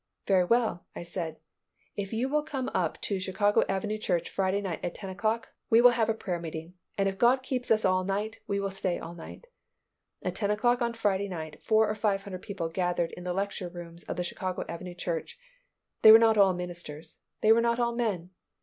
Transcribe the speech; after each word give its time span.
"Very 0.25 0.45
well," 0.45 0.87
I 0.95 1.03
said. 1.03 1.37
"If 1.95 2.11
you 2.11 2.27
will 2.27 2.41
come 2.41 2.71
up 2.73 2.99
to 3.01 3.19
Chicago 3.19 3.61
Avenue 3.69 3.99
Church 3.99 4.31
Friday 4.31 4.59
night 4.59 4.83
at 4.83 4.95
ten 4.95 5.11
o'clock, 5.11 5.49
we 5.69 5.79
will 5.79 5.91
have 5.91 6.09
a 6.09 6.15
prayer 6.15 6.39
meeting 6.39 6.73
and 6.97 7.07
if 7.07 7.19
God 7.19 7.43
keeps 7.43 7.69
us 7.69 7.85
all 7.85 8.03
night, 8.03 8.39
we 8.47 8.59
will 8.59 8.71
stay 8.71 8.97
all 8.97 9.13
night." 9.13 9.45
At 10.23 10.33
ten 10.33 10.49
o'clock 10.49 10.81
on 10.81 10.93
Friday 10.95 11.29
night 11.29 11.61
four 11.61 11.87
or 11.87 11.93
five 11.93 12.23
hundred 12.23 12.41
people 12.41 12.67
gathered 12.67 13.11
in 13.11 13.25
the 13.25 13.31
lecture 13.33 13.69
rooms 13.69 14.03
of 14.05 14.15
the 14.17 14.23
Chicago 14.23 14.65
Avenue 14.67 14.95
Church. 14.95 15.37
They 16.01 16.11
were 16.11 16.17
not 16.17 16.35
all 16.35 16.55
ministers. 16.55 17.19
They 17.41 17.51
were 17.51 17.61
not 17.61 17.79
all 17.79 17.93
men. 17.95 18.31